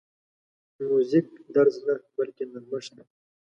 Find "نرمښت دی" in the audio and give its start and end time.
2.51-3.03